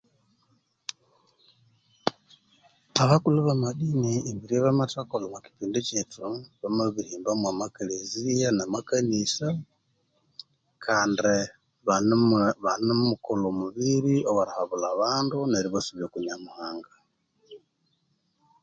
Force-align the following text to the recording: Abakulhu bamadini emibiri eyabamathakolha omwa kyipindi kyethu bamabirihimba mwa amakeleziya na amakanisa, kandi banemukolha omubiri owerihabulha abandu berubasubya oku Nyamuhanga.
Abakulhu 3.03 3.39
bamadini 3.47 4.11
emibiri 4.27 4.53
eyabamathakolha 4.55 5.25
omwa 5.27 5.43
kyipindi 5.43 5.79
kyethu 5.87 6.25
bamabirihimba 6.61 7.29
mwa 7.39 7.49
amakeleziya 7.53 8.47
na 8.53 8.63
amakanisa, 8.67 9.47
kandi 10.85 11.31
banemukolha 12.65 13.45
omubiri 13.53 14.15
owerihabulha 14.29 14.87
abandu 14.95 15.35
berubasubya 15.51 16.05
oku 16.07 16.17
Nyamuhanga. 16.25 16.93